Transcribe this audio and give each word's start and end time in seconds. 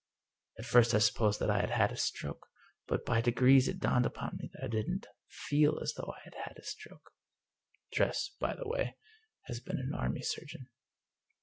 At 0.57 0.65
first 0.65 0.95
I 0.95 0.97
supposed 0.97 1.39
that 1.41 1.51
I 1.51 1.59
had 1.59 1.69
had 1.69 1.91
a 1.91 1.95
stroke. 1.95 2.47
But 2.87 3.05
by 3.05 3.21
degrees 3.21 3.67
it 3.67 3.77
dawned 3.77 4.07
upon 4.07 4.35
me 4.37 4.49
that 4.51 4.63
I 4.63 4.67
didn't 4.67 5.05
feel 5.27 5.77
as 5.79 5.93
though 5.93 6.11
I 6.17 6.21
had 6.23 6.33
had 6.43 6.57
a 6.57 6.63
stroke." 6.63 7.11
Tress, 7.93 8.29
by 8.39 8.55
the 8.55 8.67
way, 8.67 8.97
has 9.43 9.59
been 9.59 9.77
an 9.77 9.93
army 9.93 10.23
surgeon. 10.23 10.69